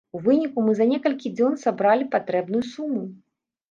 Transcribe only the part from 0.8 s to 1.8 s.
некалькі дзён